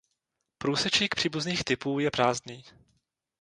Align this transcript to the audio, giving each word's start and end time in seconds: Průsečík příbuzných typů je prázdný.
Průsečík 0.57 1.15
příbuzných 1.15 1.63
typů 1.63 1.99
je 1.99 2.11
prázdný. 2.11 2.63